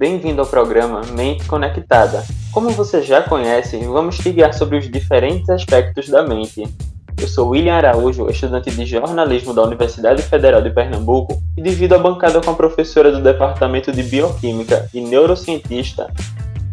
[0.00, 2.24] bem-vindo ao programa Mente Conectada.
[2.52, 6.66] Como você já conhece, vamos te guiar sobre os diferentes aspectos da mente.
[7.20, 11.98] Eu sou William Araújo, estudante de jornalismo da Universidade Federal de Pernambuco e divido a
[11.98, 16.10] bancada com a professora do Departamento de Bioquímica e neurocientista,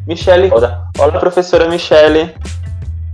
[0.07, 0.89] Michele Olá,
[1.20, 2.34] professora Michele.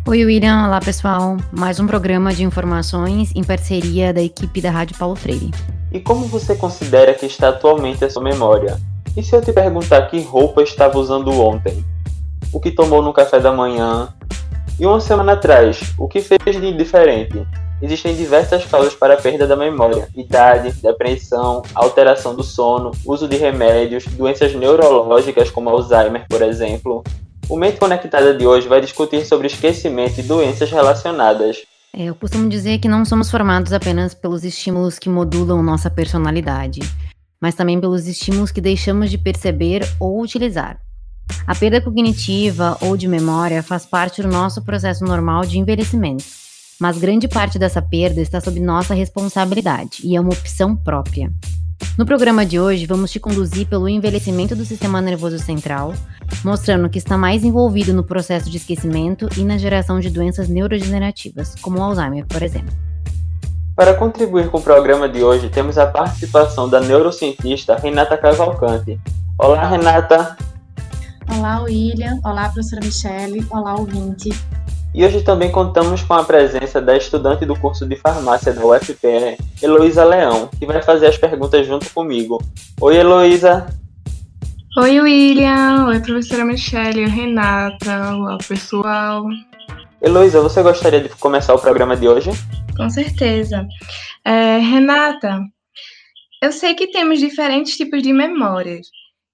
[0.07, 0.67] Oi, William.
[0.67, 1.37] Olá, pessoal.
[1.51, 5.49] Mais um programa de informações em parceria da equipe da Rádio Paulo Freire.
[5.91, 8.77] E como você considera que está atualmente a sua memória?
[9.15, 11.85] E se eu te perguntar que roupa estava usando ontem?
[12.51, 14.11] O que tomou no café da manhã?
[14.79, 17.45] E uma semana atrás, o que fez de diferente?
[17.79, 23.37] Existem diversas causas para a perda da memória: idade, depressão, alteração do sono, uso de
[23.37, 27.03] remédios, doenças neurológicas como Alzheimer, por exemplo.
[27.47, 31.57] O Mente Conectada de hoje vai discutir sobre esquecimento e doenças relacionadas.
[31.95, 36.79] É, eu costumo dizer que não somos formados apenas pelos estímulos que modulam nossa personalidade
[37.43, 40.79] mas também pelos estímulos que deixamos de perceber ou utilizar.
[41.45, 46.23] A perda cognitiva ou de memória faz parte do nosso processo normal de envelhecimento,
[46.79, 51.33] mas grande parte dessa perda está sob nossa responsabilidade e é uma opção própria.
[51.97, 55.93] No programa de hoje, vamos te conduzir pelo envelhecimento do sistema nervoso central,
[56.45, 61.55] mostrando que está mais envolvido no processo de esquecimento e na geração de doenças neurodegenerativas,
[61.61, 62.92] como o Alzheimer, por exemplo.
[63.75, 68.99] Para contribuir com o programa de hoje, temos a participação da neurocientista Renata Cavalcante.
[69.39, 70.37] Olá, Renata.
[71.35, 72.19] Olá, William.
[72.23, 73.43] Olá, professora Michele.
[73.49, 74.29] Olá, ouvinte.
[74.93, 79.37] E hoje também contamos com a presença da estudante do curso de farmácia da UFPE,
[79.59, 82.39] Heloísa Leão, que vai fazer as perguntas junto comigo.
[82.79, 83.65] Oi, Heloísa.
[84.77, 85.87] Oi, William.
[85.87, 87.07] Oi, professora Michele.
[87.07, 88.11] Renata.
[88.13, 89.25] Olá, pessoal.
[90.03, 92.29] Heloísa, você gostaria de começar o programa de hoje?
[92.75, 93.65] Com certeza.
[94.25, 95.39] É, Renata,
[96.41, 98.87] eu sei que temos diferentes tipos de memórias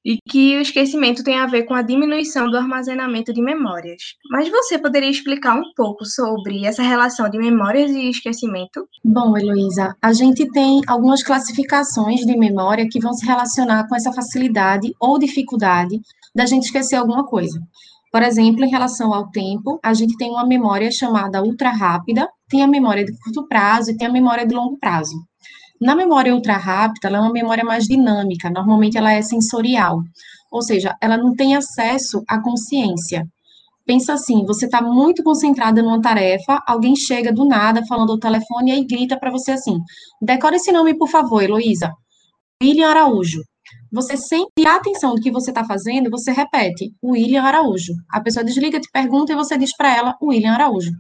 [0.06, 4.00] e que o esquecimento tem a ver com a diminuição do armazenamento de memórias.
[4.30, 8.88] Mas você poderia explicar um pouco sobre essa relação de memórias e esquecimento?
[9.04, 14.14] Bom, Heloísa, a gente tem algumas classificações de memória que vão se relacionar com essa
[14.14, 16.00] facilidade ou dificuldade
[16.36, 17.60] da gente esquecer alguma coisa.
[18.12, 22.64] Por exemplo, em relação ao tempo, a gente tem uma memória chamada ultra rápida, tem
[22.64, 25.16] a memória de curto prazo e tem a memória de longo prazo.
[25.80, 30.02] Na memória ultra rápida, ela é uma memória mais dinâmica, normalmente ela é sensorial,
[30.52, 33.26] ou seja, ela não tem acesso à consciência.
[33.86, 38.72] Pensa assim, você está muito concentrada numa tarefa, alguém chega do nada falando ao telefone
[38.72, 39.80] e aí grita para você assim:
[40.22, 41.92] decore esse nome, por favor, Heloísa.
[42.62, 43.42] William Araújo.
[43.92, 47.94] Você sem tirar atenção do que você está fazendo, você repete William Araújo.
[48.12, 50.92] A pessoa desliga, te pergunta e você diz para ela William Araújo.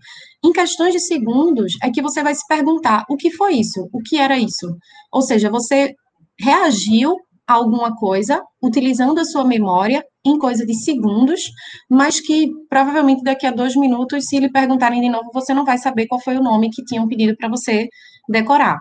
[0.43, 4.01] Em questões de segundos é que você vai se perguntar o que foi isso, o
[4.01, 4.67] que era isso.
[5.11, 5.93] Ou seja, você
[6.39, 7.15] reagiu
[7.47, 11.41] a alguma coisa utilizando a sua memória em coisa de segundos,
[11.89, 15.77] mas que provavelmente daqui a dois minutos, se lhe perguntarem de novo, você não vai
[15.77, 17.87] saber qual foi o nome que tinham pedido para você
[18.29, 18.77] decorar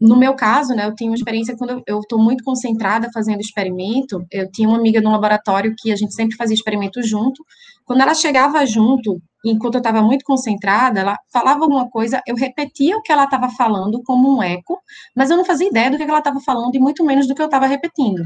[0.00, 4.24] no meu caso, né, eu tenho uma experiência quando eu estou muito concentrada fazendo experimento.
[4.30, 7.44] Eu tinha uma amiga no laboratório que a gente sempre fazia experimento junto.
[7.84, 12.96] Quando ela chegava junto, enquanto eu estava muito concentrada, ela falava alguma coisa, eu repetia
[12.96, 14.80] o que ela estava falando como um eco,
[15.14, 17.42] mas eu não fazia ideia do que ela estava falando e muito menos do que
[17.42, 18.22] eu estava repetindo.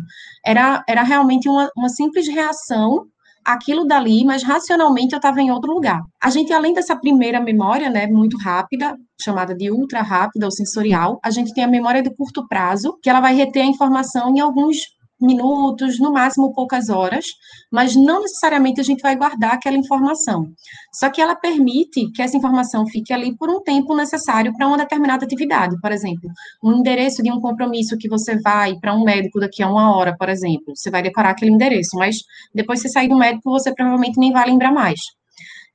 [0.46, 3.06] Era, era realmente uma, uma simples reação
[3.44, 6.00] aquilo dali, mas racionalmente eu estava em outro lugar.
[6.22, 11.18] A gente, além dessa primeira memória, né, muito rápida, chamada de ultra rápida ou sensorial,
[11.22, 14.40] a gente tem a memória de curto prazo, que ela vai reter a informação em
[14.40, 14.76] alguns
[15.24, 17.24] minutos, no máximo poucas horas,
[17.72, 20.46] mas não necessariamente a gente vai guardar aquela informação.
[20.92, 24.78] Só que ela permite que essa informação fique ali por um tempo necessário para uma
[24.78, 26.30] determinada atividade, por exemplo,
[26.62, 30.16] um endereço de um compromisso que você vai para um médico daqui a uma hora,
[30.16, 32.16] por exemplo, você vai decorar aquele endereço, mas
[32.54, 35.00] depois você sair do médico, você provavelmente nem vai lembrar mais.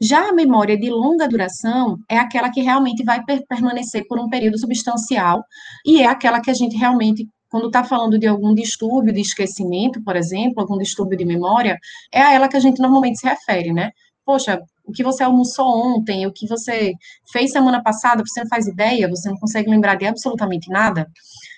[0.02, 4.58] Já a memória de longa duração é aquela que realmente vai permanecer por um período
[4.58, 5.44] substancial
[5.86, 10.04] e é aquela que a gente realmente quando está falando de algum distúrbio de esquecimento,
[10.04, 11.78] por exemplo, algum distúrbio de memória,
[12.12, 13.92] é a ela que a gente normalmente se refere, né?
[14.26, 16.94] Poxa, o que você almoçou ontem, o que você
[17.32, 21.08] fez semana passada, você não faz ideia, você não consegue lembrar de absolutamente nada.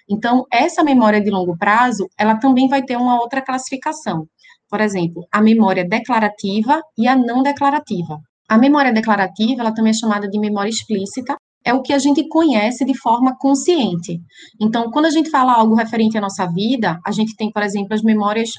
[0.10, 4.28] Então, essa memória de longo prazo, ela também vai ter uma outra classificação.
[4.70, 8.20] Por exemplo, a memória declarativa e a não declarativa.
[8.48, 12.28] A memória declarativa, ela também é chamada de memória explícita, é o que a gente
[12.28, 14.20] conhece de forma consciente.
[14.60, 17.94] Então, quando a gente fala algo referente à nossa vida, a gente tem, por exemplo,
[17.94, 18.50] as memórias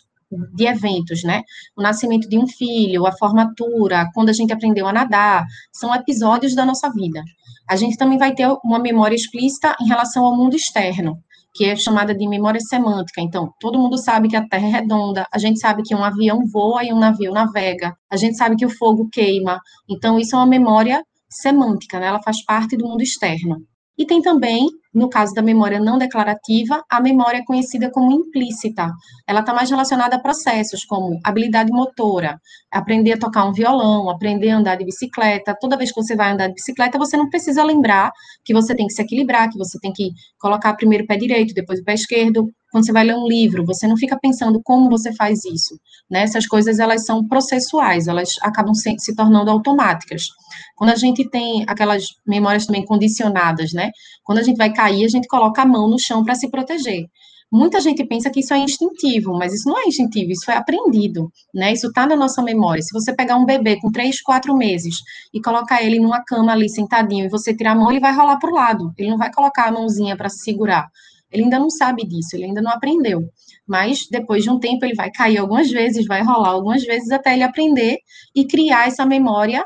[0.54, 1.42] de eventos, né?
[1.76, 6.54] O nascimento de um filho, a formatura, quando a gente aprendeu a nadar, são episódios
[6.54, 7.22] da nossa vida.
[7.68, 11.18] A gente também vai ter uma memória explícita em relação ao mundo externo.
[11.54, 13.20] que é chamada de memória semântica.
[13.20, 16.46] Então, todo mundo sabe que a Terra é redonda, a gente sabe que um avião
[16.46, 19.60] voa e um navio navega, a gente sabe que o fogo queima.
[19.88, 22.06] Então, isso é uma memória semântica, né?
[22.06, 23.66] ela faz parte do mundo externo.
[23.96, 28.90] E tem também, no caso da memória não declarativa, a memória conhecida como implícita.
[29.26, 32.38] Ela está mais relacionada a processos como habilidade motora,
[32.70, 35.56] aprender a tocar um violão, aprender a andar de bicicleta.
[35.58, 38.12] Toda vez que você vai andar de bicicleta, você não precisa lembrar
[38.44, 41.54] que você tem que se equilibrar, que você tem que colocar primeiro o pé direito,
[41.54, 44.88] depois o pé esquerdo, quando você vai ler um livro, você não fica pensando como
[44.88, 45.78] você faz isso,
[46.10, 46.22] né?
[46.22, 50.28] Essas coisas, elas são processuais, elas acabam se, se tornando automáticas.
[50.74, 53.90] Quando a gente tem aquelas memórias também condicionadas, né?
[54.24, 57.06] Quando a gente vai cair, a gente coloca a mão no chão para se proteger.
[57.50, 61.30] Muita gente pensa que isso é instintivo, mas isso não é instintivo, isso é aprendido,
[61.54, 61.70] né?
[61.70, 62.82] Isso está na nossa memória.
[62.82, 64.96] Se você pegar um bebê com três, quatro meses
[65.34, 68.38] e colocar ele numa cama ali sentadinho e você tirar a mão, ele vai rolar
[68.38, 68.92] para o lado.
[68.96, 70.86] Ele não vai colocar a mãozinha para se segurar.
[71.30, 73.20] Ele ainda não sabe disso, ele ainda não aprendeu.
[73.68, 77.34] Mas depois de um tempo ele vai cair algumas vezes, vai rolar algumas vezes até
[77.34, 77.98] ele aprender
[78.34, 79.62] e criar essa memória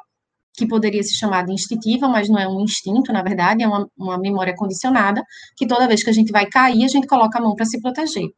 [0.57, 3.89] que poderia se chamar de instintiva, mas não é um instinto, na verdade, é uma,
[3.97, 5.23] uma memória condicionada,
[5.57, 7.81] que toda vez que a gente vai cair, a gente coloca a mão para se
[7.81, 8.29] proteger.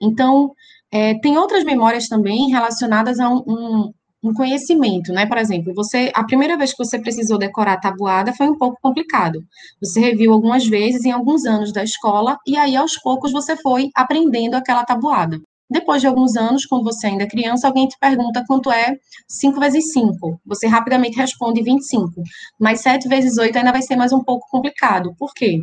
[0.00, 0.52] Então,
[0.92, 3.92] é, tem outras memórias também relacionadas a um, um,
[4.22, 5.26] um conhecimento, né?
[5.26, 8.78] Por exemplo, você a primeira vez que você precisou decorar a tabuada foi um pouco
[8.82, 9.40] complicado.
[9.82, 13.90] Você reviu algumas vezes em alguns anos da escola e aí aos poucos você foi
[13.94, 15.40] aprendendo aquela tabuada.
[15.70, 18.96] Depois de alguns anos, quando você ainda é criança, alguém te pergunta quanto é
[19.28, 20.40] 5 vezes 5.
[20.44, 22.22] Você rapidamente responde 25.
[22.58, 25.14] Mas 7 vezes 8 ainda vai ser mais um pouco complicado.
[25.16, 25.60] Por quê?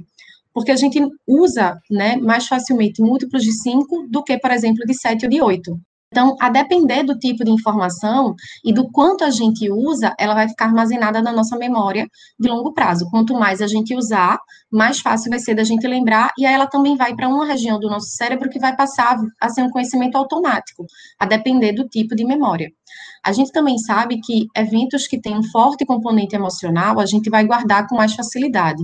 [0.54, 4.94] Porque a gente usa né, mais facilmente múltiplos de 5 do que, por exemplo, de
[4.94, 5.78] 7 ou de 8.
[6.10, 8.34] Então, a depender do tipo de informação
[8.64, 12.08] e do quanto a gente usa, ela vai ficar armazenada na nossa memória
[12.40, 13.10] de longo prazo.
[13.12, 14.40] Quanto mais a gente usar,
[14.72, 17.78] mais fácil vai ser da gente lembrar, e aí ela também vai para uma região
[17.78, 20.86] do nosso cérebro que vai passar a ser um conhecimento automático,
[21.20, 22.72] a depender do tipo de memória.
[23.24, 27.46] A gente também sabe que eventos que têm um forte componente emocional, a gente vai
[27.46, 28.82] guardar com mais facilidade.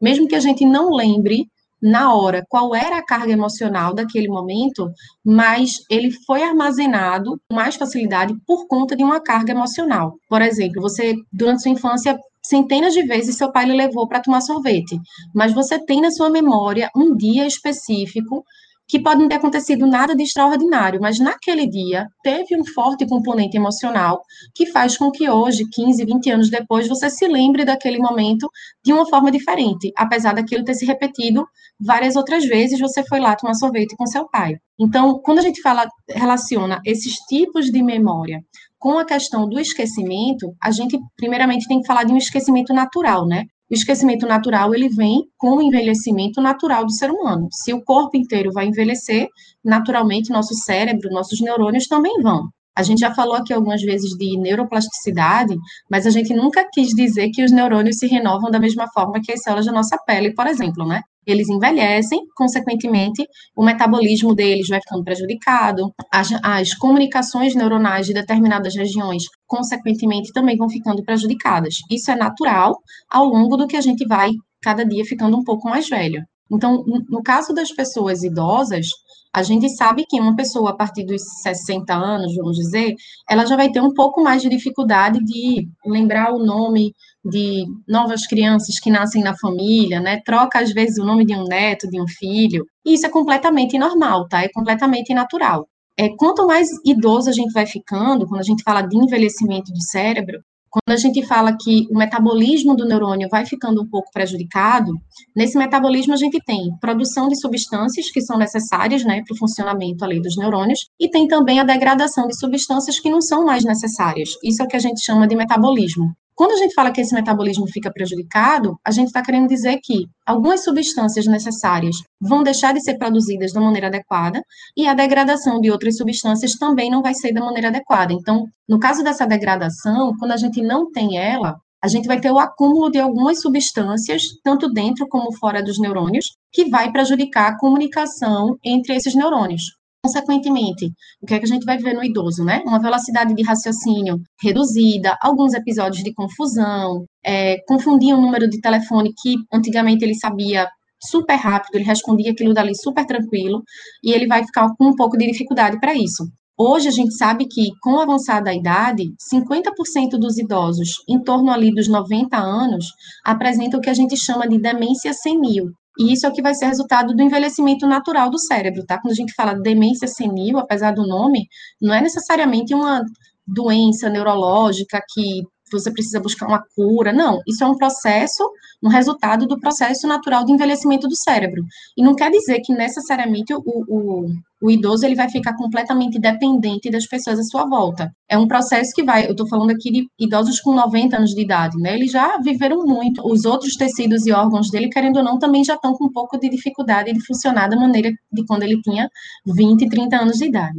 [0.00, 1.46] Mesmo que a gente não lembre
[1.82, 4.88] na hora qual era a carga emocional daquele momento,
[5.24, 10.14] mas ele foi armazenado com mais facilidade por conta de uma carga emocional.
[10.28, 14.40] Por exemplo, você, durante sua infância, centenas de vezes seu pai lhe levou para tomar
[14.40, 14.98] sorvete,
[15.34, 18.44] mas você tem na sua memória um dia específico
[18.92, 23.56] que pode não ter acontecido nada de extraordinário, mas naquele dia teve um forte componente
[23.56, 24.20] emocional
[24.54, 28.50] que faz com que hoje, 15, 20 anos depois, você se lembre daquele momento
[28.84, 31.46] de uma forma diferente, apesar daquilo ter se repetido
[31.80, 34.56] várias outras vezes, você foi lá tomar sorvete com seu pai.
[34.78, 38.44] Então, quando a gente fala, relaciona esses tipos de memória
[38.78, 43.26] com a questão do esquecimento, a gente primeiramente tem que falar de um esquecimento natural,
[43.26, 43.44] né?
[43.72, 47.48] O esquecimento natural, ele vem com o envelhecimento natural do ser humano.
[47.50, 49.26] Se o corpo inteiro vai envelhecer,
[49.64, 52.50] naturalmente nosso cérebro, nossos neurônios também vão.
[52.76, 55.56] A gente já falou aqui algumas vezes de neuroplasticidade,
[55.90, 59.32] mas a gente nunca quis dizer que os neurônios se renovam da mesma forma que
[59.32, 61.00] as células da nossa pele, por exemplo, né?
[61.26, 63.24] Eles envelhecem, consequentemente,
[63.56, 70.56] o metabolismo deles vai ficando prejudicado, as, as comunicações neuronais de determinadas regiões, consequentemente, também
[70.56, 71.76] vão ficando prejudicadas.
[71.90, 72.76] Isso é natural
[73.10, 76.22] ao longo do que a gente vai, cada dia, ficando um pouco mais velho.
[76.50, 78.86] Então, no caso das pessoas idosas,
[79.34, 82.94] a gente sabe que uma pessoa a partir dos 60 anos, vamos dizer,
[83.28, 88.26] ela já vai ter um pouco mais de dificuldade de lembrar o nome de novas
[88.26, 90.20] crianças que nascem na família, né?
[90.24, 92.66] Troca às vezes o nome de um neto, de um filho.
[92.84, 94.42] E isso é completamente normal, tá?
[94.42, 95.66] É completamente natural.
[95.96, 99.82] É, quanto mais idoso a gente vai ficando, quando a gente fala de envelhecimento do
[99.82, 100.40] cérebro,
[100.72, 104.90] quando a gente fala que o metabolismo do neurônio vai ficando um pouco prejudicado,
[105.36, 110.02] nesse metabolismo a gente tem produção de substâncias que são necessárias né, para o funcionamento
[110.02, 114.30] ali dos neurônios, e tem também a degradação de substâncias que não são mais necessárias.
[114.42, 116.14] Isso é o que a gente chama de metabolismo.
[116.34, 120.06] Quando a gente fala que esse metabolismo fica prejudicado, a gente está querendo dizer que
[120.26, 124.42] algumas substâncias necessárias vão deixar de ser produzidas da maneira adequada
[124.76, 128.12] e a degradação de outras substâncias também não vai ser da maneira adequada.
[128.12, 132.30] Então, no caso dessa degradação, quando a gente não tem ela, a gente vai ter
[132.30, 137.58] o acúmulo de algumas substâncias, tanto dentro como fora dos neurônios, que vai prejudicar a
[137.58, 139.81] comunicação entre esses neurônios.
[140.04, 140.92] Consequentemente,
[141.22, 142.60] o que é que a gente vai ver no idoso, né?
[142.66, 149.12] Uma velocidade de raciocínio reduzida, alguns episódios de confusão, é, confundir um número de telefone
[149.22, 150.68] que antigamente ele sabia
[151.00, 153.62] super rápido, ele respondia aquilo dali super tranquilo,
[154.02, 156.24] e ele vai ficar com um pouco de dificuldade para isso.
[156.58, 161.50] Hoje a gente sabe que, com a avançada da idade, 50% dos idosos, em torno
[161.50, 162.86] ali dos 90 anos,
[163.24, 165.70] apresentam o que a gente chama de demência senil.
[165.98, 168.98] E isso é o que vai ser resultado do envelhecimento natural do cérebro, tá?
[169.00, 171.46] Quando a gente fala demência senil, apesar do nome,
[171.80, 173.02] não é necessariamente uma
[173.46, 177.12] doença neurológica que você precisa buscar uma cura.
[177.12, 178.48] Não, isso é um processo,
[178.82, 181.64] um resultado do processo natural de envelhecimento do cérebro.
[181.96, 184.26] E não quer dizer que necessariamente o, o,
[184.62, 188.14] o idoso ele vai ficar completamente dependente das pessoas à sua volta.
[188.28, 191.42] É um processo que vai, eu estou falando aqui de idosos com 90 anos de
[191.42, 191.94] idade, né?
[191.94, 193.26] Eles já viveram muito.
[193.26, 196.38] Os outros tecidos e órgãos dele, querendo ou não, também já estão com um pouco
[196.38, 199.08] de dificuldade de funcionar da maneira de quando ele tinha
[199.46, 200.78] 20, 30 anos de idade.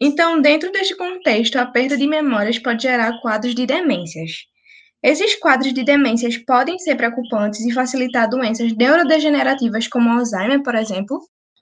[0.00, 4.30] Então, dentro deste contexto, a perda de memórias pode gerar quadros de demências.
[5.02, 11.20] Esses quadros de demências podem ser preocupantes e facilitar doenças neurodegenerativas como Alzheimer, por exemplo,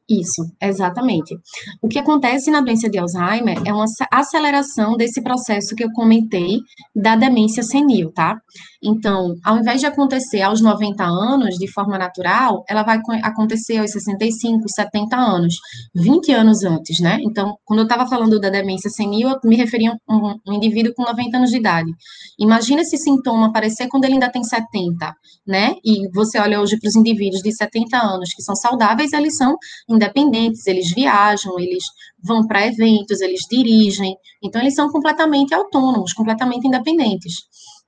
[0.08, 1.34] isso, exatamente.
[1.80, 6.58] O que acontece na doença de Alzheimer é uma aceleração desse processo que eu comentei
[6.94, 8.38] da demência senil, tá?
[8.84, 13.90] Então, ao invés de acontecer aos 90 anos de forma natural, ela vai acontecer aos
[13.90, 15.54] 65, 70 anos,
[15.94, 17.18] 20 anos antes, né?
[17.22, 20.92] Então, quando eu estava falando da demência senil, eu me referia a um, um indivíduo
[20.94, 21.90] com 90 anos de idade.
[22.38, 25.14] Imagina esse sintoma aparecer quando ele ainda tem 70,
[25.46, 25.74] né?
[25.82, 29.56] E você olha hoje para os indivíduos de 70 anos que são saudáveis, eles são
[29.88, 31.84] independentes, eles viajam, eles
[32.22, 37.44] vão para eventos, eles dirigem, então eles são completamente autônomos, completamente independentes.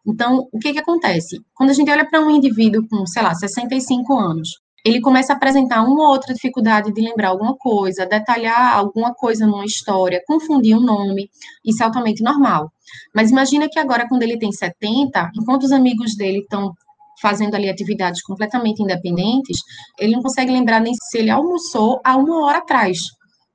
[0.07, 1.41] Então, o que que acontece?
[1.55, 4.51] Quando a gente olha para um indivíduo com, sei lá, 65 anos,
[4.85, 9.45] ele começa a apresentar uma ou outra dificuldade de lembrar alguma coisa, detalhar alguma coisa
[9.45, 11.29] numa história, confundir um nome,
[11.65, 12.71] isso é altamente normal.
[13.13, 16.73] Mas imagina que agora, quando ele tem 70, enquanto os amigos dele estão
[17.21, 19.59] fazendo ali atividades completamente independentes,
[19.99, 22.99] ele não consegue lembrar nem se ele almoçou há uma hora atrás,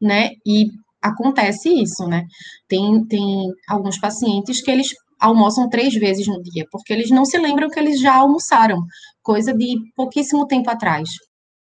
[0.02, 0.32] né?
[0.46, 0.66] E
[1.02, 2.26] acontece isso, né?
[2.68, 4.90] Tem, tem alguns pacientes que eles
[5.22, 8.82] almoçam três vezes no dia, porque eles não se lembram que eles já almoçaram,
[9.22, 11.08] coisa de pouquíssimo tempo atrás.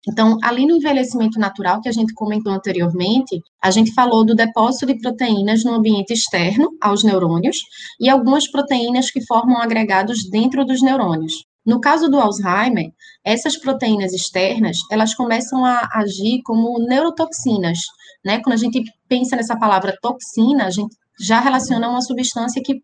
[0.09, 4.85] Então, ali no envelhecimento natural que a gente comentou anteriormente, a gente falou do depósito
[4.85, 7.57] de proteínas no ambiente externo aos neurônios
[7.99, 11.33] e algumas proteínas que formam agregados dentro dos neurônios.
[11.65, 12.89] No caso do Alzheimer,
[13.25, 17.79] essas proteínas externas, elas começam a agir como neurotoxinas,
[18.23, 18.39] né?
[18.41, 22.79] Quando a gente pensa nessa palavra toxina, a gente já relaciona uma substância que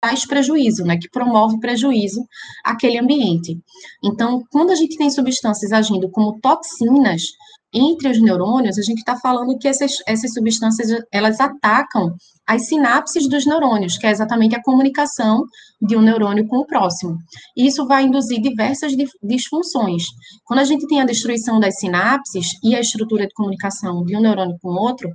[0.00, 2.24] traz prejuízo, né, que promove prejuízo
[2.64, 3.58] àquele ambiente.
[4.04, 7.22] Então, quando a gente tem substâncias agindo como toxinas
[7.76, 12.14] entre os neurônios, a gente está falando que essas, essas substâncias, elas atacam
[12.46, 15.44] as sinapses dos neurônios, que é exatamente a comunicação
[15.82, 17.18] de um neurônio com o próximo.
[17.56, 18.92] E isso vai induzir diversas
[19.22, 20.04] disfunções.
[20.44, 24.20] Quando a gente tem a destruição das sinapses e a estrutura de comunicação de um
[24.20, 25.10] neurônio com o outro,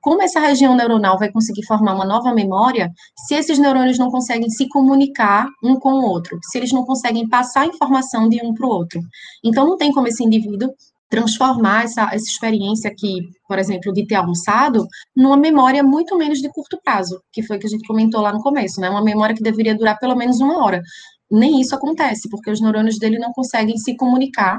[0.00, 2.92] como essa região neuronal vai conseguir formar uma nova memória
[3.26, 7.28] se esses neurônios não conseguem se comunicar um com o outro, se eles não conseguem
[7.28, 9.00] passar informação de um para o outro.
[9.44, 10.70] Então, não tem como esse indivíduo
[11.16, 16.50] transformar essa, essa experiência aqui, por exemplo, de ter almoçado, numa memória muito menos de
[16.50, 18.90] curto prazo, que foi que a gente comentou lá no começo, né?
[18.90, 20.82] Uma memória que deveria durar pelo menos uma hora.
[21.30, 24.58] Nem isso acontece, porque os neurônios dele não conseguem se comunicar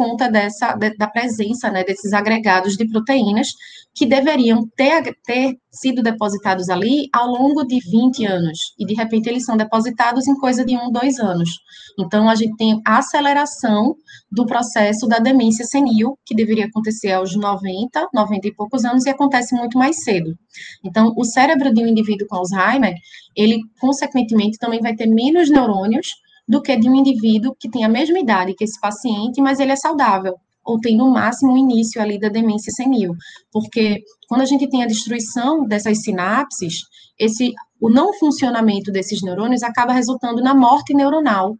[0.00, 3.48] conta dessa, de, da presença né, desses agregados de proteínas
[3.94, 9.28] que deveriam ter, ter sido depositados ali ao longo de 20 anos, e de repente
[9.28, 11.50] eles são depositados em coisa de um, dois anos.
[11.98, 13.94] Então, a gente tem a aceleração
[14.32, 19.10] do processo da demência senil, que deveria acontecer aos 90, 90 e poucos anos, e
[19.10, 20.34] acontece muito mais cedo.
[20.82, 22.94] Então, o cérebro de um indivíduo com Alzheimer,
[23.36, 26.06] ele, consequentemente, também vai ter menos neurônios
[26.50, 29.70] do que de um indivíduo que tem a mesma idade que esse paciente, mas ele
[29.70, 33.14] é saudável, ou tem no máximo o início ali da demência senil,
[33.52, 36.80] porque quando a gente tem a destruição dessas sinapses,
[37.16, 41.56] esse o não funcionamento desses neurônios acaba resultando na morte neuronal.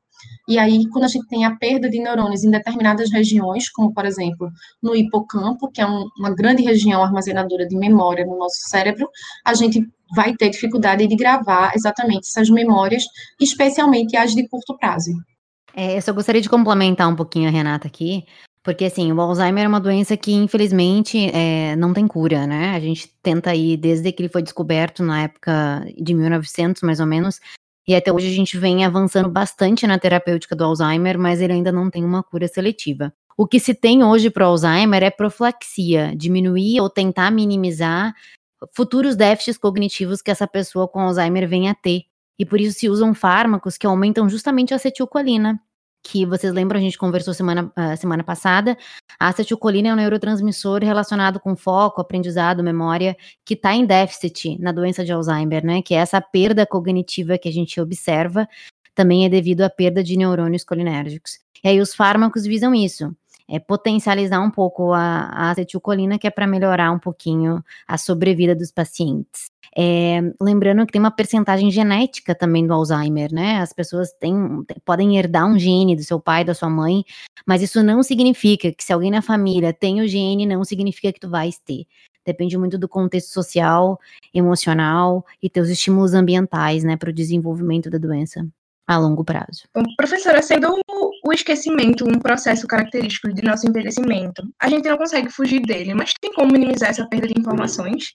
[0.50, 4.04] E aí, quando a gente tem a perda de neurônios em determinadas regiões, como por
[4.04, 4.50] exemplo
[4.83, 9.09] no hipocampo, que é um, uma grande região armazenadora de memória no nosso cérebro,
[9.45, 13.04] a gente vai ter dificuldade de gravar exatamente essas memórias,
[13.40, 15.12] especialmente as de curto prazo.
[15.73, 18.25] É, eu só gostaria de complementar um pouquinho a Renata aqui,
[18.61, 22.75] porque assim, o Alzheimer é uma doença que infelizmente é, não tem cura, né?
[22.75, 27.07] A gente tenta aí, desde que ele foi descoberto na época de 1900, mais ou
[27.07, 27.40] menos,
[27.91, 31.73] e até hoje a gente vem avançando bastante na terapêutica do Alzheimer, mas ele ainda
[31.73, 33.13] não tem uma cura seletiva.
[33.37, 38.15] O que se tem hoje para o Alzheimer é profilaxia, diminuir ou tentar minimizar
[38.73, 42.03] futuros déficits cognitivos que essa pessoa com Alzheimer venha a ter.
[42.39, 45.61] E por isso se usam fármacos que aumentam justamente a acetilcolina,
[46.02, 48.76] que vocês lembram, a gente conversou semana, uh, semana passada.
[49.19, 54.73] A acetilcolina é um neurotransmissor relacionado com foco, aprendizado, memória, que está em déficit na
[54.73, 55.83] doença de Alzheimer, né?
[55.83, 58.49] Que é essa perda cognitiva que a gente observa,
[58.95, 61.38] também é devido à perda de neurônios colinérgicos.
[61.62, 63.14] E aí os fármacos visam isso
[63.50, 68.54] é, potencializar um pouco a, a acetilcolina, que é para melhorar um pouquinho a sobrevida
[68.54, 69.50] dos pacientes.
[69.77, 73.59] É, lembrando que tem uma percentagem genética também do Alzheimer, né?
[73.59, 74.35] As pessoas têm,
[74.85, 77.05] podem herdar um gene do seu pai, da sua mãe,
[77.47, 81.21] mas isso não significa que se alguém na família tem o gene, não significa que
[81.21, 81.87] tu vais ter.
[82.27, 83.99] Depende muito do contexto social,
[84.35, 88.47] emocional e teus estímulos ambientais, né, para o desenvolvimento da doença
[88.87, 89.62] a longo prazo.
[89.73, 90.81] Bom, professora, sendo
[91.25, 96.12] o esquecimento um processo característico de nosso envelhecimento, a gente não consegue fugir dele, mas
[96.21, 98.12] tem como minimizar essa perda de informações?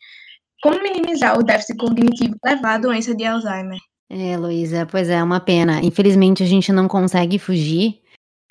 [0.61, 3.79] Como minimizar o déficit cognitivo levar à doença de Alzheimer?
[4.09, 5.81] É, Luísa, pois é, uma pena.
[5.83, 8.01] Infelizmente, a gente não consegue fugir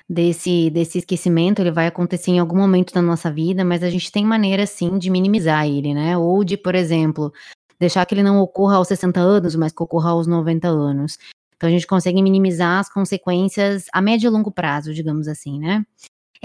[0.09, 4.11] desse, desse esquecimento, ele vai acontecer em algum momento da nossa vida, mas a gente
[4.11, 6.17] tem maneira, sim, de minimizar ele, né?
[6.17, 7.33] Ou de, por exemplo,
[7.79, 11.17] deixar que ele não ocorra aos 60 anos, mas que ocorra aos 90 anos.
[11.55, 15.85] Então a gente consegue minimizar as consequências a médio e longo prazo, digamos assim, né?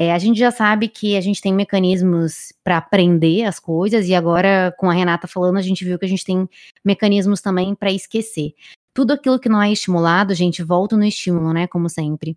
[0.02, 4.14] É, a gente já sabe que a gente tem mecanismos para aprender as coisas, e
[4.14, 6.48] agora, com a Renata falando, a gente viu que a gente tem
[6.82, 8.54] mecanismos também para esquecer.
[8.94, 11.66] Tudo aquilo que não é estimulado, gente, volta no estímulo, né?
[11.66, 12.34] Como sempre.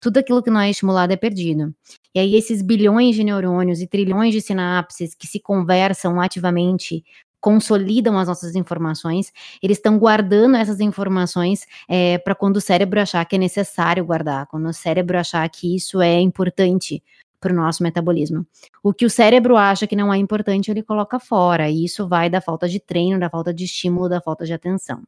[0.00, 1.72] Tudo aquilo que não é estimulado é perdido.
[2.12, 7.04] E aí, esses bilhões de neurônios e trilhões de sinapses que se conversam ativamente
[7.44, 9.30] consolidam as nossas informações,
[9.62, 14.46] eles estão guardando essas informações é, para quando o cérebro achar que é necessário guardar,
[14.46, 17.02] quando o cérebro achar que isso é importante
[17.38, 18.46] para o nosso metabolismo.
[18.82, 22.30] O que o cérebro acha que não é importante, ele coloca fora, e isso vai
[22.30, 25.02] da falta de treino, da falta de estímulo, da falta de atenção.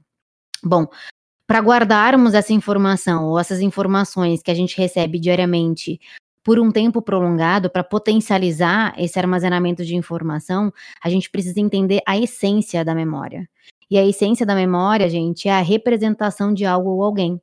[0.62, 0.86] Bom,
[1.46, 5.98] para guardarmos essa informação ou essas informações que a gente recebe diariamente
[6.46, 10.72] por um tempo prolongado, para potencializar esse armazenamento de informação,
[11.02, 13.48] a gente precisa entender a essência da memória.
[13.90, 17.40] E a essência da memória, gente, é a representação de algo ou alguém.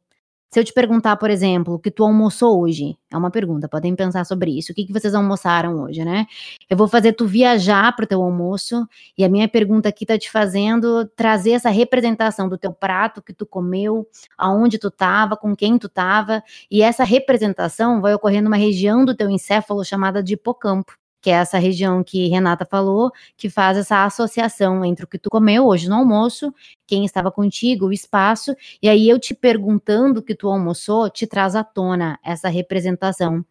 [0.54, 3.96] Se eu te perguntar, por exemplo, o que tu almoçou hoje, é uma pergunta, podem
[3.96, 4.72] pensar sobre isso.
[4.72, 6.28] O que, que vocês almoçaram hoje, né?
[6.70, 8.88] Eu vou fazer tu viajar para o teu almoço,
[9.18, 13.34] e a minha pergunta aqui tá te fazendo trazer essa representação do teu prato que
[13.34, 18.56] tu comeu, aonde tu estava, com quem tu estava, e essa representação vai ocorrer numa
[18.56, 23.50] região do teu encéfalo chamada de hipocampo que é essa região que Renata falou, que
[23.50, 26.54] faz essa associação entre o que tu comeu hoje no almoço,
[26.86, 31.26] quem estava contigo, o espaço, e aí eu te perguntando o que tu almoçou, te
[31.26, 33.44] traz à tona essa representação.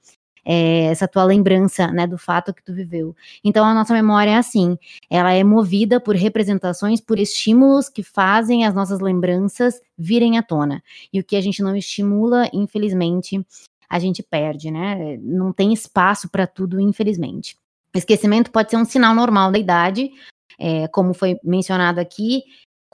[0.44, 3.14] É, essa tua lembrança, né, do fato que tu viveu.
[3.44, 4.76] Então a nossa memória é assim,
[5.08, 10.82] ela é movida por representações, por estímulos que fazem as nossas lembranças virem à tona.
[11.12, 13.40] E o que a gente não estimula, infelizmente,
[13.88, 15.18] a gente perde, né?
[15.18, 17.61] Não tem espaço para tudo, infelizmente.
[17.94, 20.10] Esquecimento pode ser um sinal normal da idade,
[20.58, 22.42] é, como foi mencionado aqui.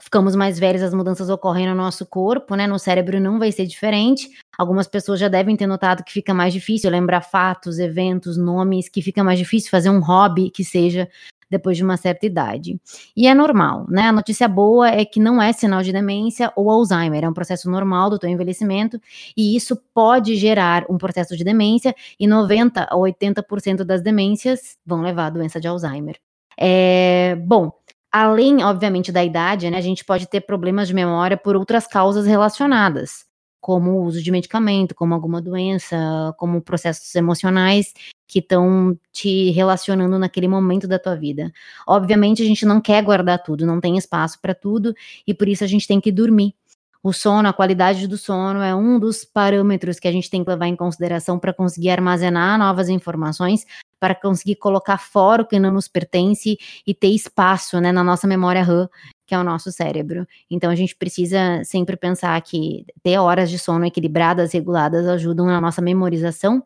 [0.01, 2.65] Ficamos mais velhos, as mudanças ocorrem no nosso corpo, né?
[2.65, 4.29] No cérebro não vai ser diferente.
[4.57, 9.01] Algumas pessoas já devem ter notado que fica mais difícil lembrar fatos, eventos, nomes, que
[9.01, 11.09] fica mais difícil fazer um hobby que seja
[11.49, 12.79] depois de uma certa idade.
[13.15, 14.03] E é normal, né?
[14.03, 17.69] A notícia boa é que não é sinal de demência ou Alzheimer, é um processo
[17.69, 18.99] normal do teu envelhecimento
[19.35, 25.01] e isso pode gerar um processo de demência e 90 a 80% das demências vão
[25.01, 26.17] levar à doença de Alzheimer.
[26.57, 27.71] É, bom,
[28.11, 32.25] além, obviamente, da idade, né, a gente pode ter problemas de memória por outras causas
[32.25, 33.28] relacionadas
[33.59, 35.97] como o uso de medicamento, como alguma doença,
[36.37, 37.93] como processos emocionais
[38.27, 41.51] que estão te relacionando naquele momento da tua vida.
[41.87, 44.93] Obviamente a gente não quer guardar tudo, não tem espaço para tudo
[45.25, 46.53] e por isso a gente tem que dormir.
[47.01, 50.49] O sono, a qualidade do sono é um dos parâmetros que a gente tem que
[50.49, 53.65] levar em consideração para conseguir armazenar novas informações,
[53.99, 58.27] para conseguir colocar fora o que não nos pertence e ter espaço né, na nossa
[58.27, 58.89] memória RAM
[59.29, 60.27] que é o nosso cérebro.
[60.49, 65.61] Então a gente precisa sempre pensar que ter horas de sono equilibradas, reguladas, ajudam na
[65.61, 66.63] nossa memorização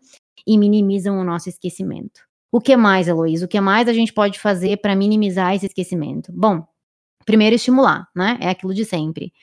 [0.47, 2.21] e minimizam o nosso esquecimento.
[2.49, 3.45] O que mais, Heloísa?
[3.45, 6.32] O que mais a gente pode fazer para minimizar esse esquecimento?
[6.32, 6.65] Bom,
[7.26, 8.38] primeiro estimular, né?
[8.39, 9.34] É aquilo de sempre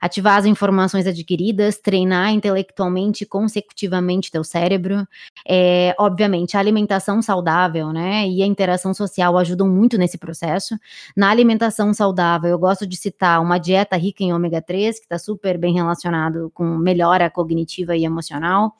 [0.00, 5.06] ativar as informações adquiridas, treinar intelectualmente consecutivamente teu cérebro.
[5.46, 10.74] É, obviamente, a alimentação saudável, né, e a interação social ajudam muito nesse processo.
[11.16, 15.18] Na alimentação saudável, eu gosto de citar uma dieta rica em ômega 3, que está
[15.18, 18.74] super bem relacionado com melhora cognitiva e emocional.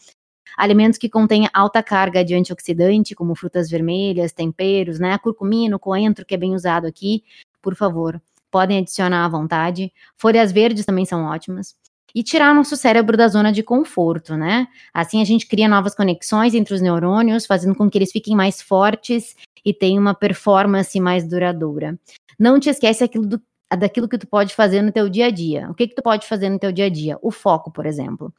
[0.57, 5.17] Alimentos que contêm alta carga de antioxidante, como frutas vermelhas, temperos, né?
[5.19, 7.23] Curcumino, coentro, que é bem usado aqui,
[7.63, 9.93] por favor podem adicionar à vontade.
[10.17, 11.75] Folhas verdes também são ótimas.
[12.15, 14.67] E tirar nosso cérebro da zona de conforto, né?
[14.93, 18.61] Assim a gente cria novas conexões entre os neurônios, fazendo com que eles fiquem mais
[18.61, 21.99] fortes e tenham uma performance mais duradoura.
[22.39, 23.41] Não te esquece aquilo do,
[23.79, 25.69] daquilo que tu pode fazer no teu dia a dia.
[25.71, 27.19] O que que tu pode fazer no teu dia a dia?
[27.23, 28.33] O foco, por exemplo.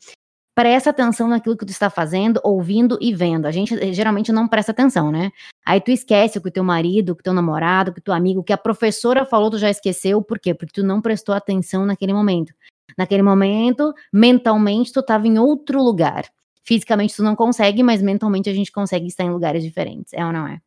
[0.61, 3.47] Presta atenção naquilo que tu está fazendo, ouvindo e vendo.
[3.47, 5.31] A gente eh, geralmente não presta atenção, né?
[5.65, 8.41] Aí tu esquece o que teu marido, o que teu namorado, o que teu amigo,
[8.41, 10.21] o que a professora falou, tu já esqueceu.
[10.21, 10.53] Por quê?
[10.53, 12.53] Porque tu não prestou atenção naquele momento.
[12.95, 16.25] Naquele momento, mentalmente, tu estava em outro lugar.
[16.63, 20.31] Fisicamente tu não consegue, mas mentalmente a gente consegue estar em lugares diferentes, é ou
[20.31, 20.59] não é?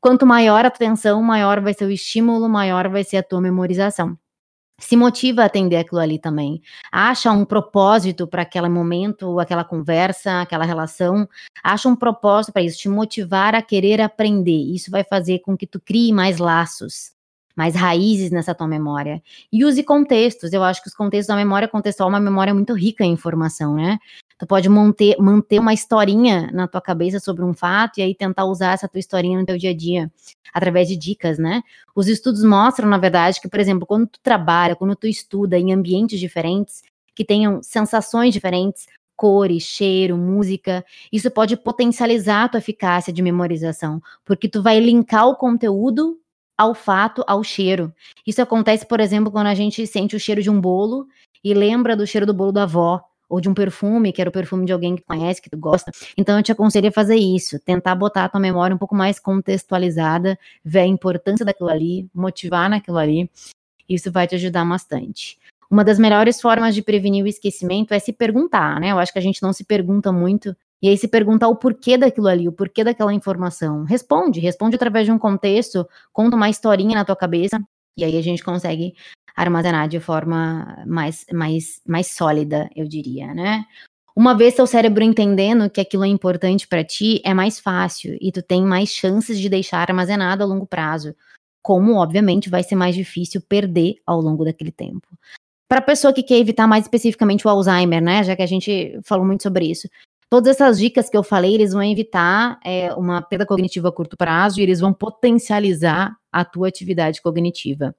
[0.00, 4.16] Quanto maior a atenção, maior vai ser o estímulo, maior vai ser a tua memorização
[4.78, 6.60] se motiva a atender aquilo ali também.
[6.90, 11.28] Acha um propósito para aquele momento, aquela conversa, aquela relação.
[11.62, 14.74] Acha um propósito para isso, te motivar a querer aprender.
[14.74, 17.12] Isso vai fazer com que tu crie mais laços,
[17.56, 19.22] mais raízes nessa tua memória.
[19.52, 20.52] E use contextos.
[20.52, 23.76] Eu acho que os contextos da memória contextual é uma memória muito rica em informação,
[23.76, 23.98] né?
[24.44, 28.44] Tu pode manter, manter uma historinha na tua cabeça sobre um fato e aí tentar
[28.44, 30.12] usar essa tua historinha no teu dia a dia,
[30.52, 31.62] através de dicas, né?
[31.96, 35.72] Os estudos mostram, na verdade, que, por exemplo, quando tu trabalha, quando tu estuda em
[35.72, 36.82] ambientes diferentes,
[37.14, 43.98] que tenham sensações diferentes, cores, cheiro, música, isso pode potencializar a tua eficácia de memorização,
[44.26, 46.20] porque tu vai linkar o conteúdo
[46.58, 47.90] ao fato, ao cheiro.
[48.26, 51.06] Isso acontece, por exemplo, quando a gente sente o cheiro de um bolo
[51.42, 54.32] e lembra do cheiro do bolo da avó ou de um perfume, que era o
[54.32, 55.90] perfume de alguém que conhece, que tu gosta.
[56.16, 59.18] Então eu te aconselho a fazer isso, tentar botar a tua memória um pouco mais
[59.18, 63.30] contextualizada, ver a importância daquilo ali, motivar naquilo ali.
[63.88, 65.38] Isso vai te ajudar bastante.
[65.70, 68.92] Uma das melhores formas de prevenir o esquecimento é se perguntar, né?
[68.92, 70.54] Eu acho que a gente não se pergunta muito.
[70.80, 73.84] E aí se perguntar o porquê daquilo ali, o porquê daquela informação.
[73.84, 77.58] Responde, responde através de um contexto, conta uma historinha na tua cabeça,
[77.96, 78.94] e aí a gente consegue
[79.36, 83.64] armazenar de forma mais, mais, mais sólida, eu diria, né?
[84.16, 88.30] Uma vez seu cérebro entendendo que aquilo é importante para ti, é mais fácil e
[88.30, 91.16] tu tem mais chances de deixar armazenado a longo prazo.
[91.60, 95.08] Como, obviamente, vai ser mais difícil perder ao longo daquele tempo.
[95.68, 98.22] Para a pessoa que quer evitar mais especificamente o Alzheimer, né?
[98.22, 99.88] Já que a gente falou muito sobre isso.
[100.30, 104.16] Todas essas dicas que eu falei, eles vão evitar é, uma perda cognitiva a curto
[104.16, 107.94] prazo e eles vão potencializar a tua atividade cognitiva.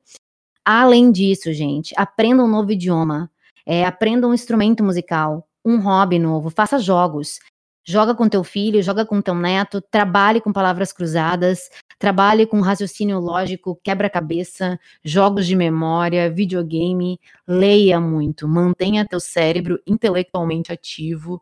[0.66, 3.30] Além disso, gente, aprenda um novo idioma,
[3.66, 7.40] é, aprenda um instrumento musical, um hobby novo, faça jogos.
[7.88, 13.20] Joga com teu filho, joga com teu neto, trabalhe com palavras cruzadas, trabalhe com raciocínio
[13.20, 21.40] lógico, quebra-cabeça, jogos de memória, videogame, leia muito, mantenha teu cérebro intelectualmente ativo,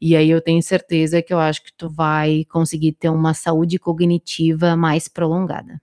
[0.00, 3.78] e aí eu tenho certeza que eu acho que tu vai conseguir ter uma saúde
[3.78, 5.78] cognitiva mais prolongada.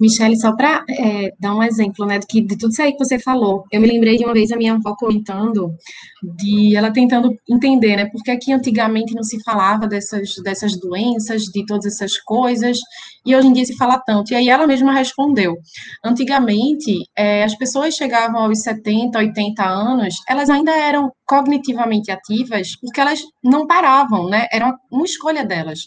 [0.00, 3.18] Michele, só para é, dar um exemplo, né, de, de tudo isso aí que você
[3.18, 5.74] falou, eu me lembrei de uma vez a minha avó comentando,
[6.36, 11.66] de ela tentando entender, né, porque aqui antigamente não se falava dessas, dessas doenças, de
[11.66, 12.78] todas essas coisas,
[13.26, 14.32] e hoje em dia se fala tanto.
[14.32, 15.56] E aí ela mesma respondeu,
[16.04, 23.00] antigamente, é, as pessoas chegavam aos 70, 80 anos, elas ainda eram cognitivamente ativas, porque
[23.00, 24.48] elas não paravam, né?
[24.50, 25.78] Era uma escolha delas.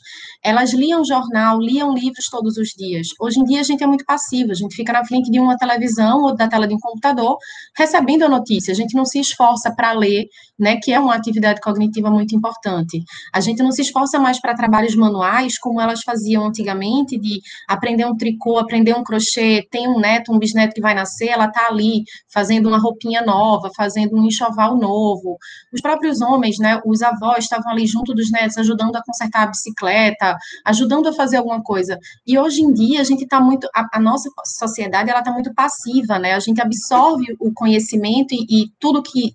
[0.42, 3.08] Elas liam jornal, liam livros todos os dias.
[3.20, 5.58] Hoje em dia a gente é muito passivo, a gente fica na frente de uma
[5.58, 7.38] televisão ou da tela de um computador,
[7.78, 8.72] recebendo a notícia.
[8.72, 10.26] A gente não se esforça para ler,
[10.58, 10.78] né?
[10.78, 13.04] Que é uma atividade cognitiva muito importante.
[13.34, 18.06] A gente não se esforça mais para trabalhos manuais, como elas faziam antigamente, de aprender
[18.06, 21.68] um tricô, aprender um crochê, tem um neto, um bisneto que vai nascer, ela está
[21.70, 25.38] ali fazendo uma roupinha nova, fazendo um enxoval novo,
[25.72, 29.48] os próprios homens, né, os avós estavam ali junto dos netos, ajudando a consertar a
[29.48, 31.98] bicicleta, ajudando a fazer alguma coisa.
[32.26, 36.18] E hoje em dia a gente está muito, a, nossa sociedade ela está muito passiva,
[36.20, 36.34] né?
[36.34, 39.34] A gente absorve o conhecimento e, e tudo que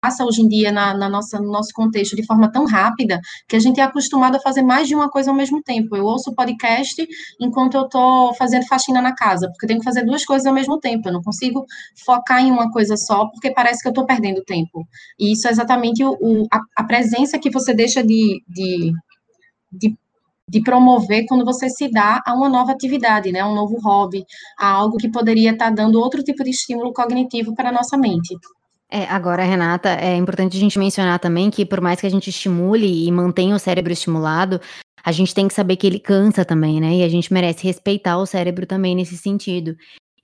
[0.00, 3.56] passa hoje em dia na, na, nossa, no nosso contexto de forma tão rápida que
[3.56, 5.96] a gente é acostumado a fazer mais de uma coisa ao mesmo tempo.
[5.96, 7.06] Eu ouço podcast
[7.40, 10.54] enquanto eu estou fazendo faxina na casa, porque eu tenho que fazer duas coisas ao
[10.54, 11.08] mesmo tempo.
[11.08, 11.64] Eu não consigo
[12.04, 14.86] focar em uma coisa só, porque parece que eu estou perdendo tempo.
[15.18, 18.92] E isso é exatamente o, o a, a, presença que você deixa de, de,
[19.72, 19.96] de
[20.48, 24.24] de promover quando você se dá a uma nova atividade, né, a um novo hobby,
[24.58, 27.96] a algo que poderia estar tá dando outro tipo de estímulo cognitivo para a nossa
[27.96, 28.34] mente.
[28.90, 32.30] É, agora, Renata, é importante a gente mencionar também que por mais que a gente
[32.30, 34.58] estimule e mantenha o cérebro estimulado,
[35.04, 36.96] a gente tem que saber que ele cansa também, né?
[36.96, 39.76] E a gente merece respeitar o cérebro também nesse sentido.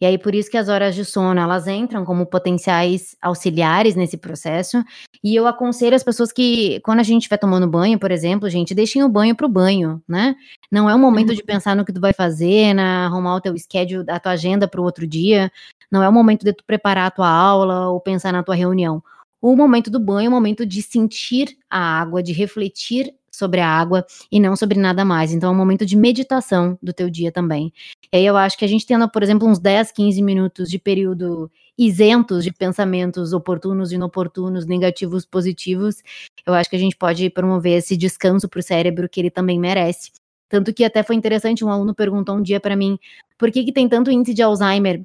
[0.04, 4.18] E aí, por isso que as horas de sono, elas entram como potenciais auxiliares nesse
[4.18, 4.84] processo.
[5.22, 8.74] E eu aconselho as pessoas que, quando a gente estiver tomando banho, por exemplo, gente,
[8.74, 10.36] deixem o banho pro banho, né?
[10.70, 11.36] Não é o momento uhum.
[11.36, 14.68] de pensar no que tu vai fazer, na arrumar o teu schedule, a tua agenda
[14.68, 15.50] para o outro dia.
[15.90, 19.02] Não é o momento de tu preparar a tua aula ou pensar na tua reunião.
[19.40, 23.68] O momento do banho é o momento de sentir a água, de refletir sobre a
[23.68, 25.32] água e não sobre nada mais.
[25.32, 27.72] Então é um momento de meditação do teu dia também.
[28.12, 30.78] E aí eu acho que a gente tendo, por exemplo, uns 10, 15 minutos de
[30.78, 36.02] período isentos de pensamentos oportunos, inoportunos, negativos, positivos,
[36.46, 39.58] eu acho que a gente pode promover esse descanso para o cérebro que ele também
[39.58, 40.12] merece.
[40.48, 42.96] Tanto que até foi interessante, um aluno perguntou um dia para mim,
[43.36, 45.04] por que, que tem tanto índice de Alzheimer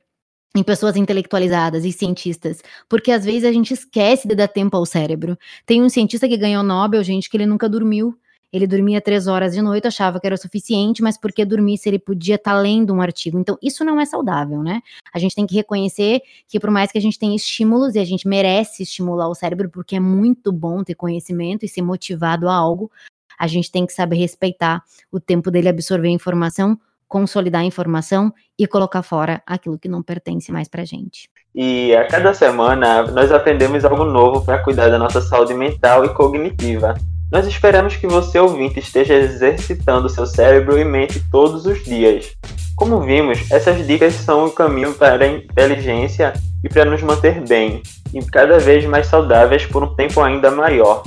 [0.55, 4.85] em pessoas intelectualizadas e cientistas, porque às vezes a gente esquece de dar tempo ao
[4.85, 5.37] cérebro.
[5.65, 8.17] Tem um cientista que ganhou Nobel, gente, que ele nunca dormiu.
[8.51, 11.87] Ele dormia três horas de noite, achava que era o suficiente, mas porque dormir se
[11.87, 13.37] ele podia estar tá lendo um artigo?
[13.37, 14.81] Então, isso não é saudável, né?
[15.13, 18.05] A gente tem que reconhecer que, por mais que a gente tenha estímulos, e a
[18.05, 22.55] gente merece estimular o cérebro, porque é muito bom ter conhecimento e ser motivado a
[22.55, 22.91] algo,
[23.37, 26.79] a gente tem que saber respeitar o tempo dele absorver informação
[27.09, 31.29] consolidar a informação e colocar fora aquilo que não pertence mais para gente.
[31.53, 36.13] E a cada semana nós aprendemos algo novo para cuidar da nossa saúde mental e
[36.13, 36.93] cognitiva.
[37.31, 42.33] Nós esperamos que você, ouvinte, esteja exercitando seu cérebro e mente todos os dias.
[42.75, 47.81] Como vimos, essas dicas são o caminho para a inteligência e para nos manter bem
[48.13, 51.03] e cada vez mais saudáveis por um tempo ainda maior.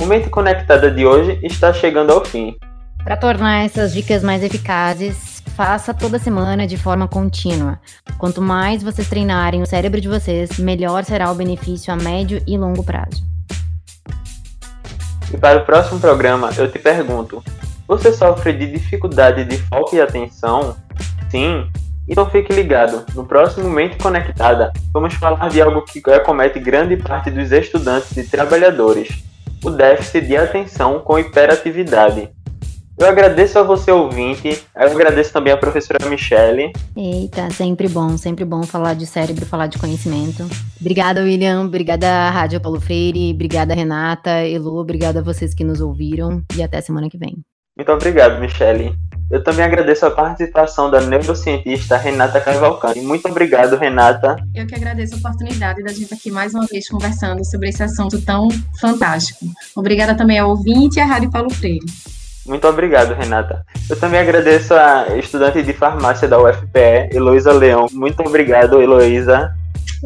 [0.00, 2.56] O Mente Conectada de hoje está chegando ao fim.
[3.04, 5.29] Para tornar essas dicas mais eficazes,
[5.60, 7.78] Faça toda semana de forma contínua.
[8.16, 12.56] Quanto mais vocês treinarem o cérebro de vocês, melhor será o benefício a médio e
[12.56, 13.22] longo prazo.
[15.30, 17.44] E para o próximo programa, eu te pergunto:
[17.86, 20.78] você sofre de dificuldade de foco e atenção?
[21.30, 21.70] Sim?
[22.08, 23.04] Então fique ligado.
[23.14, 28.24] No próximo Mente Conectada, vamos falar de algo que acomete grande parte dos estudantes e
[28.24, 29.22] trabalhadores:
[29.62, 32.30] o déficit de atenção com hiperatividade.
[33.00, 34.62] Eu agradeço a você, ouvinte.
[34.76, 36.70] Eu agradeço também a professora Michele.
[36.94, 40.46] Eita, sempre bom, sempre bom falar de cérebro, falar de conhecimento.
[40.78, 41.62] Obrigada, William.
[41.62, 43.32] Obrigada, Rádio Paulo Freire.
[43.32, 44.76] Obrigada, Renata, Elu.
[44.76, 46.42] Obrigada a vocês que nos ouviram.
[46.54, 47.38] E até semana que vem.
[47.74, 48.94] Muito obrigado, Michele.
[49.30, 53.00] Eu também agradeço a participação da neurocientista Renata Cavalcante.
[53.00, 54.36] Muito obrigado, Renata.
[54.54, 58.20] Eu que agradeço a oportunidade da gente aqui mais uma vez conversando sobre esse assunto
[58.20, 59.46] tão fantástico.
[59.74, 61.86] Obrigada também ao ouvinte e à Rádio Paulo Freire.
[62.46, 63.64] Muito obrigado, Renata.
[63.88, 67.86] Eu também agradeço a estudante de farmácia da UFPE, Heloísa Leão.
[67.92, 69.54] Muito obrigado, Heloísa.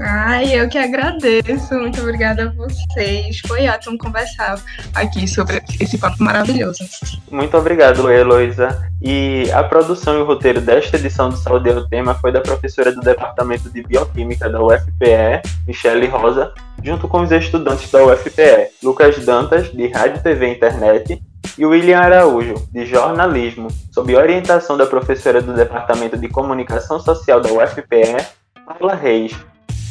[0.00, 1.74] Ai, eu que agradeço.
[1.74, 3.38] Muito obrigada a vocês.
[3.46, 4.60] Foi ótimo conversar
[4.94, 6.84] aqui sobre esse papo maravilhoso.
[7.30, 8.90] Muito obrigado, Heloísa.
[9.00, 12.40] E a produção e o roteiro desta edição do Saúde é o Tema foi da
[12.40, 18.70] professora do Departamento de Bioquímica da UFPE, Michele Rosa, junto com os estudantes da UFPE,
[18.82, 21.22] Lucas Dantas, de Rádio, TV e Internet,
[21.56, 27.50] e William Araújo, de jornalismo, sob orientação da professora do Departamento de Comunicação Social da
[27.50, 28.26] UFPE,
[28.66, 29.32] Paula Reis.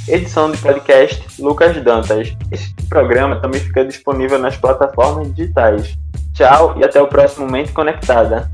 [0.07, 2.35] Edição de podcast Lucas Dantas.
[2.51, 5.95] Este programa também fica disponível nas plataformas digitais.
[6.33, 8.51] Tchau e até o próximo Mente Conectada.